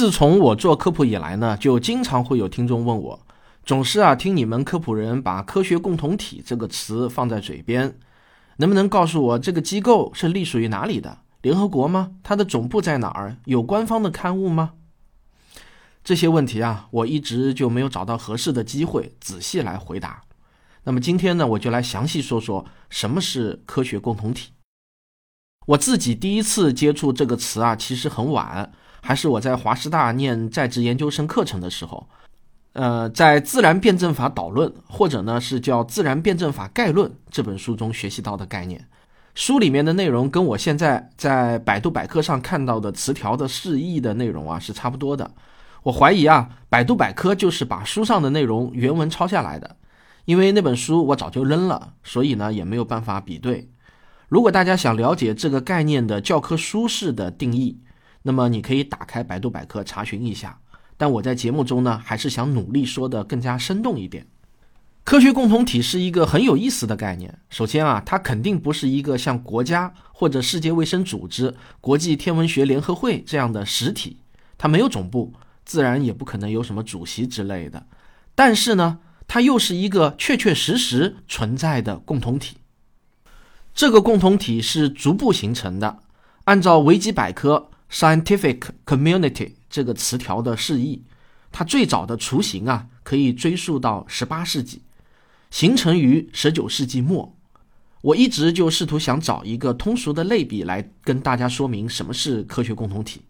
[0.00, 3.20] 自从我做科普以来呢，就经常会有听众问我，
[3.66, 7.98] 总是啊听你们科普人把“科学共同体”这个词放在嘴边，
[8.56, 11.18] 能不能告诉我这个机构是隶属于哪里的？
[11.42, 12.12] 联合国吗？
[12.22, 13.36] 它的总部在哪儿？
[13.44, 14.70] 有官方的刊物吗？
[16.02, 20.22] 这些问题啊，我一直就没有找到合适的机会仔细来回答。
[20.84, 24.52] 那么今天呢，我就来详细说说什么是科学共同体。
[25.66, 28.72] 我自己第一次接触这个词啊，其实很晚，
[29.02, 32.06] 还是我在华师大念在职研究生课程的时候，
[32.74, 38.86] 呃，在《自然辩证法导论》或者呢是叫《自然辩证法概论》这本书中学习到的概念。
[39.34, 45.30] 书里面的内容跟我现在在百度百科上看到的词条的释义的内容啊是差不多的。
[45.82, 49.76] 我怀疑啊，百度百科就是把书上的内容原文抄下来的。
[50.26, 53.70] 因为那本书我早就扔了，所以呢也没有办法比对。
[54.28, 57.80] 如果大家想了解这个概念的教科书式的定义，
[58.22, 60.58] 那么你可以打开百度百科查询一下。
[60.96, 64.26] 但我在节目中呢，还是想努力说的更加生动一点。
[65.02, 67.38] 科学共同体是一个很有意思的概念。
[67.48, 74.18] 首先啊，它肯定不是一个像国家或者世界卫生组织、国际天文学联合会这样的实体，
[74.58, 75.32] 它没有总部，
[75.64, 77.86] 自然也不可能有什么主席之类的。
[78.34, 82.58] 但是呢，它又是一个确确实实存在的共同体。
[83.74, 86.00] 这个共同体是逐步形成的。
[86.44, 91.02] 按照维基百科 “scientific community” 这个词条的释义，
[91.50, 94.82] 它最早的雏形啊，可以追溯到十八世纪，
[95.50, 97.36] 形成于十九世纪末。
[98.02, 103.22] 我一直就试图想找一个通俗的类比来跟大家说明什么是科学共同体。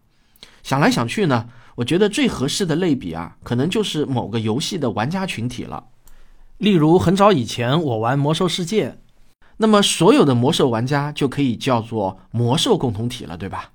[0.63, 1.49] 想来想去呢。
[1.75, 5.85] 我觉得最合适的类比啊，可能就是某个游戏的玩家群体了。
[6.57, 8.99] 例如，很早以前我玩魔兽世界，
[9.55, 13.71] 那么所有的魔兽玩家就可以叫做魔兽共同体了，对吧？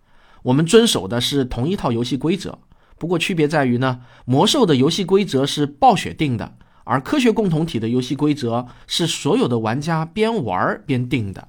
[0.46, 2.60] 我们遵守的是同一套游戏规则，
[2.98, 11.48] 不过区别在于呢，魔兽的游戏规则是暴雪定的，而科学共同体的游戏规则是所有的玩家边玩边定的。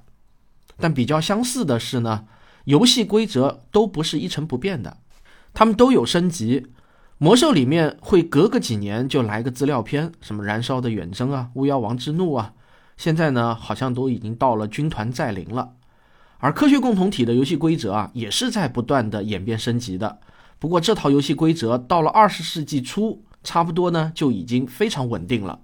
[0.78, 2.24] 但比较相似的是呢，
[2.64, 4.96] 游戏规则都不是一成不变的。
[5.54, 6.66] 他们都有升级，
[7.18, 12.52] 魔兽里面会隔个几年就来个资料片，什么燃烧的远征啊，巫妖王之怒啊，
[12.96, 15.74] 现在呢好像都已经到了军团再临了。
[16.38, 20.18] 而科学共同体的游戏规则啊，也是在不断的演变升级的。
[20.58, 25.60] 不过这套游戏规则到了二十世纪初，差不多呢就已经非常稳定了。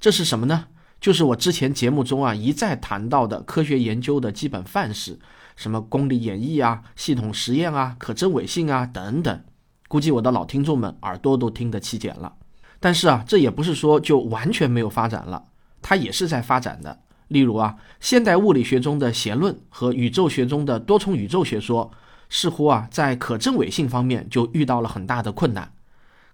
[0.00, 0.66] 这是什么呢？
[1.00, 5.18] 就是我之前节目中啊一再谈到的科学研究的基本范式。
[5.54, 9.44] 什么公理演绎啊，系统实验啊，可证伪性啊等等，
[9.86, 12.32] 估计我的老听众们耳朵都听得起茧了。
[12.80, 15.44] 但是啊，这也不是说就完全没有发展了，
[15.82, 17.00] 它也是在发展的。
[17.32, 21.90] 例如啊，现代物理学中的弦论和宇宙学中的多重宇宙学说，
[22.28, 25.72] 似乎啊在可证伪性方面就遇到了很大的困难。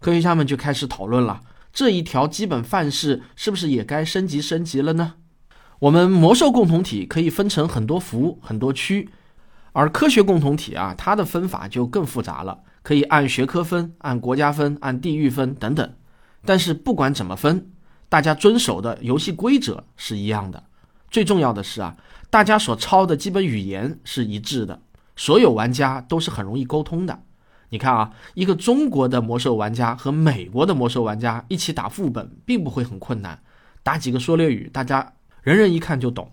[0.01, 1.41] 科学家们就开始讨论了，
[1.73, 5.15] 这一条基本范式是不是也该升级升级了呢？
[5.81, 9.09] 我们魔兽共同体可以分成很多服、很多区，
[9.73, 15.95] 而科学共同体啊，它的分法就更复杂了，可以按学科分、按国家分、按地域分等等。
[16.45, 17.71] 但是不管怎么分，
[18.09, 20.65] 大家遵守的游戏规则是一样的。
[21.11, 21.97] 最重要的是啊，
[22.31, 24.81] 大家所抄的基本语言是一致的，
[25.17, 27.23] 所有玩家都是很容易沟通的。
[27.71, 33.43] 你看啊，一个中国的魔兽玩家和美国的魔兽玩家一起打副本，并不会很困难，
[33.83, 35.13] 打几个缩略语，大家。
[35.43, 36.33] 人人一看就懂。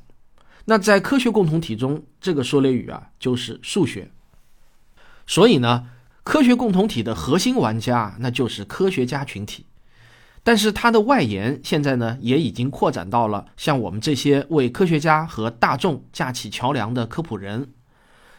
[0.66, 4.12] 那在科学共同体中，这个缩略语啊就是数学。
[5.26, 5.88] 所以呢，
[6.24, 9.68] 科学共同体的核心玩家那就是科学家群体。
[10.46, 17.74] 但是它的外延现在呢也已经扩展到了像我们这些为科学家和大众架起桥梁的科普人。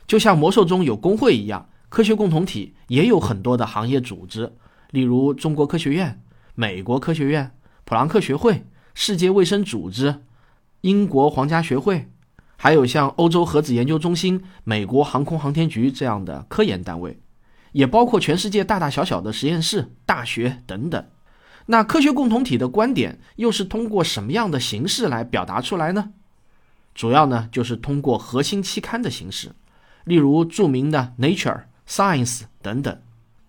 [0.06, 4.52] 就像魔兽中有工会一样，科学共同体也有很多的行业组织，
[4.92, 6.22] 例如中国科学院、
[6.54, 7.50] 美国科学院、
[7.84, 8.64] 普朗克学会、
[8.94, 10.22] 世界卫生组织。
[10.82, 12.08] 英国皇家学会，
[12.56, 17.18] 还有像欧洲核子研究中心、美国航空航天局这样的科研单位，
[17.72, 21.04] 也包括全世界大大小小的实验室、大学等等。
[21.66, 26.10] 那科学共同体的观点又是通过什么样的形式来表达出来呢？
[26.94, 29.52] 主要呢就是通过核心期刊的形式，
[30.04, 31.36] 例如著名的《Nature》、
[31.88, 32.98] 《Science》等等。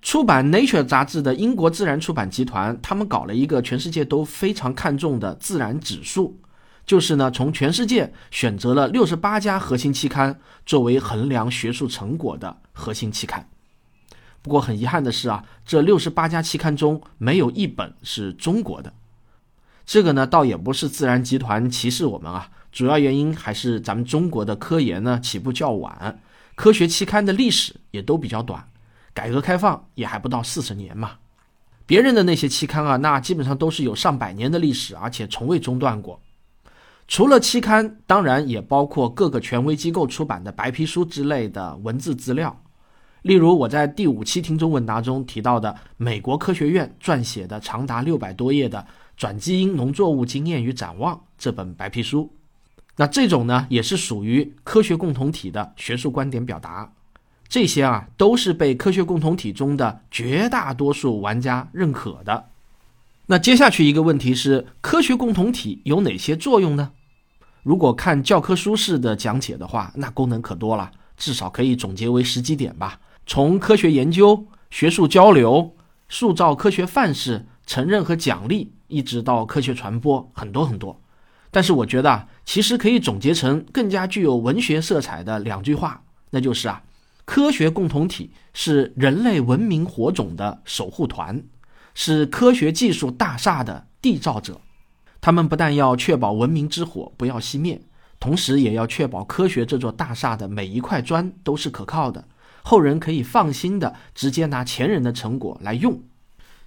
[0.01, 6.39] 出版《Nature》杂志的英国自然出版集团，他们搞了一个全世界都非常看重的自然指数。
[6.85, 13.47] 就是呢，从全世界选择了六十八家核心期刊作为衡量学术成果的核心期刊。
[14.47, 18.93] 不过很遗憾的是啊，这六十八家期刊中没有一本是中国的。
[19.85, 26.21] 这个呢，倒也不是自然集团歧视我们啊，主要原因还是咱们中国的科研呢起步较晚，
[26.55, 28.65] 科学期刊的历史也都比较短，
[29.13, 31.15] 改革开放也还不到四十年嘛。
[31.85, 36.21] 别人的那些期刊啊，那基本上都是有上百年的历史，而且从未中断过。
[37.05, 42.57] 除了期刊，当然也包括各个权威机构出版的白皮书之类的文字资料。
[43.27, 48.79] 例如，我在第五期听众问答中提到的美国科学院撰写的长达六百多页的
[49.17, 52.31] 《转基因农作物经验与展望》这本白皮书，
[52.95, 56.89] 那这种呢，也是属于科学共同体的学术观点表达。
[57.49, 62.45] 这些啊，都是被科学共同体中的绝大多数玩家认可的。
[63.25, 66.91] 那接下去一个问题是，科学共同体有哪些作用呢？
[67.63, 72.97] 如果看教科书式的讲解的话，那功能可多了，至少可以总结为十几点吧。
[73.27, 75.75] 从科学研究、学术交流、
[76.07, 80.99] 塑造科学范式、承认和奖励，一直到科学传播，很多很多。
[81.51, 86.81] 但是我觉得啊，其实可以总结成更加具有文学色彩的两句话，那就是啊。
[87.25, 91.43] 科学共同体是人类文明火种的守护团，
[91.93, 94.61] 是科学技术大厦的缔造者。
[95.19, 97.81] 他们不但要确保文明之火不要熄灭，
[98.21, 102.23] 同时也要确保科学这座大厦的每一块砖都是可靠的，
[102.67, 106.01] 后人可以放心的直接拿前人的成果来用。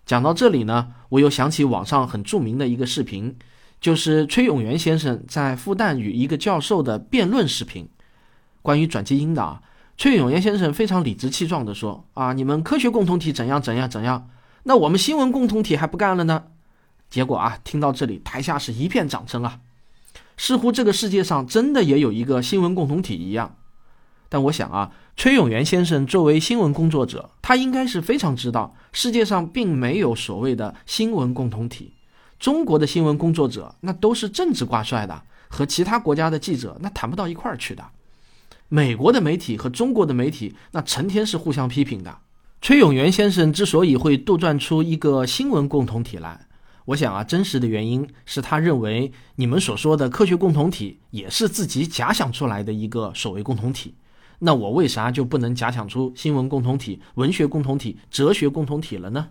[0.07, 3.37] 讲到这里呢，我又想起网上很著名的一个视频，
[3.83, 7.87] 就是崔永元先生在复旦与一个教授的辩论视频，
[8.63, 9.61] 关于转基因的啊。
[9.99, 14.31] 崔永元先生非常理直气壮地说：“啊，你们科学共同体怎样怎样怎样，
[14.63, 16.45] 那我们新闻共同体还不干了呢？”
[17.11, 19.61] 结果啊，听到这里，台下是一片掌声啊，
[20.39, 23.57] 似乎这个世界上真的也有一个新闻共同体一样。
[24.31, 31.93] 但我想啊，崔永元先生作为新闻工作者，他应该是非常知道，世界上并没有所谓的新闻共同体。
[32.39, 37.85] 中国的新闻工作者那都是政治挂帅的，和其他国家的记者那谈不到一块儿去的。
[38.69, 42.19] 美国的媒体和中国的媒体，那成天是互相批评的。
[42.63, 46.47] 崔永元先生之所以会杜撰出一个新闻共同体来，
[46.85, 53.97] 我想啊，真实的原因是他认为你们所说的科学共同体也是自己假想出来的一个所谓共同体。
[54.41, 59.29] 那我为啥就不能假想出新闻共同体、文学共同体、哲学共同体了呢？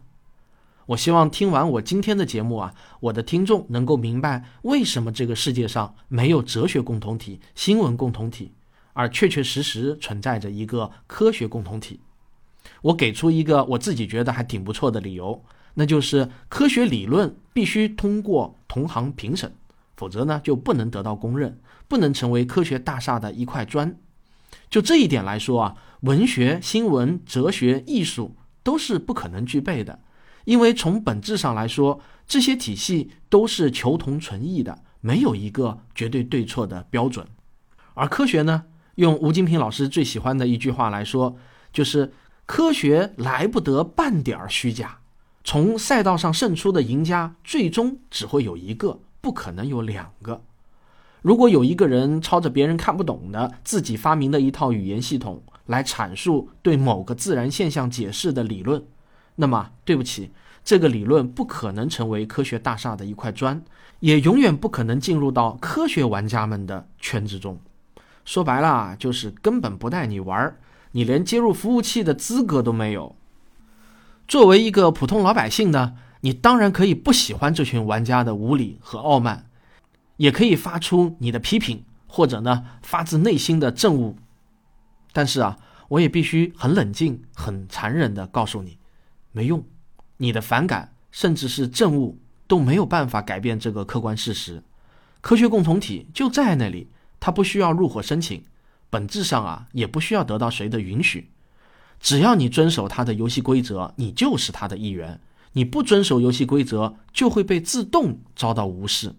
[0.88, 8.53] 我希望听完我今天的节目啊，我的听众能够明白为什么这个世界上没有哲学共同体、新闻共同体。
[8.94, 12.01] 而确确实实存在着一个科学共同体。
[12.81, 15.41] 我给出一个我自己觉得还挺不错的理由，
[15.75, 19.53] 那就是科学理论必须通过同行评审，
[19.95, 21.57] 否则呢就不能得到公认，
[21.88, 23.95] 不能成为科学大厦的一块砖。
[24.69, 30.00] 就这一点来说啊，文学、新闻、哲学、艺术都是不可能具备的，
[30.46, 37.25] 因为从本质上来说，这些体系都是求同存异的，没有一个绝对对错的标准。
[37.94, 38.66] 而科学呢？
[38.96, 41.38] 用吴金平老师最喜欢的一句话来说，
[41.72, 42.12] 就是
[42.45, 45.00] 科学来不得半点儿虚假。
[45.45, 50.44] 从赛道上胜出的赢家，最终只会有一个，不可能有两个。
[51.21, 58.83] 如果有一个人抄着别人看不懂的自己发明的一套语言系统来阐述对某个自然现象解释的理论，
[59.36, 60.31] 那么对不起，
[60.63, 63.62] 这个理论不可能成为科学大厦的一块砖，
[64.00, 67.60] 也永远不可能进入到科学玩家们的圈子中。
[68.24, 70.57] 说白了就是根本不带你玩儿，
[70.92, 73.16] 你连接入服务器的资格都没有。
[74.28, 79.48] 作为一个普通老百姓呢，你当然可以不喜欢这群玩家的无理和傲慢，
[80.19, 84.16] 也可以发出你的批评，或者呢发自内心的憎恶。
[85.14, 85.57] 但是啊，
[85.88, 88.78] 我也必须很冷静、很残忍的告诉你，
[89.31, 89.64] 没用，
[90.18, 94.61] 你的反感甚至是憎恶都没有办法改变这个客观事实。
[95.21, 96.90] 科学共同体就在那里。
[97.21, 98.44] 他不需要入伙申请，
[98.90, 101.30] 本质上啊也不需要得到谁的允许，
[101.99, 105.19] 只要你遵守他的游戏规则，你就是他的一员。
[105.52, 109.16] 你不遵守游戏规则，就会被自动遭到无视。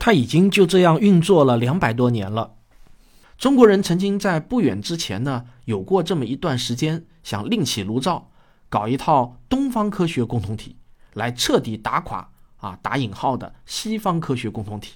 [0.00, 2.54] 他已经就这样运作了两百多年了。
[3.36, 8.30] 中国人曾经在不远之前呢，有过这么一段时间，想另起炉灶，
[8.70, 10.76] 搞一套东方科学共同体，
[11.12, 14.94] 来彻底打垮啊打引号的西方科学共同体。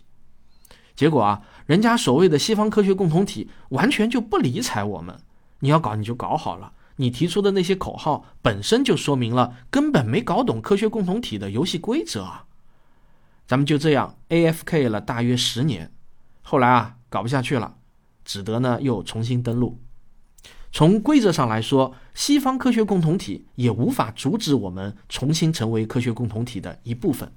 [0.96, 5.14] 结果啊，人家所谓的西方科学共同体完全就不理睬我们。
[5.58, 12.46] 你要搞你就搞好了，你提出的那些口号本身就说明了根本没搞懂科学共同体的游戏规则啊。
[13.46, 15.90] 咱们就这样 A F K 了大约十年，
[16.42, 17.76] 后来啊搞不下去了，
[18.24, 19.78] 只得呢又重新登陆。
[20.72, 27.30] 从规则上来说，西方科学共同体也无法阻止我们重新成为科学共同体的一部分，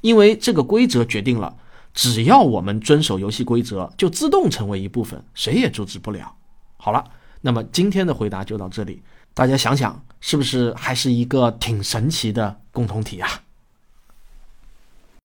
[0.00, 1.56] 因为这个规则决定了。
[1.92, 6.34] 只要我们遵守游戏规则，就自动成为一部分，谁也阻止不了。
[6.76, 7.04] 好了，
[7.42, 9.00] 那么今天的回答就到这里，
[9.32, 13.28] 大家想想是不是还是一个挺神奇的共同体啊？